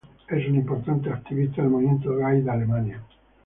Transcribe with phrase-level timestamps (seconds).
[0.29, 3.03] Es un importante activista del movimiento gay de Alemania.